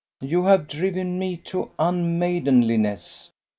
you 0.21 0.41
have 0.45 0.67
driven 0.67 1.19
me 1.19 1.37
to 1.37 1.69
unmaidenliness! 1.77 3.29